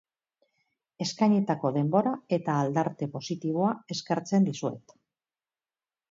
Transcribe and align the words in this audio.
Eskainitako 1.03 1.71
denbora 1.75 2.13
eta 2.37 2.55
aldarte 2.61 3.07
positiboa 3.17 3.69
eskertzen 3.97 4.49
dizuet. 4.49 4.97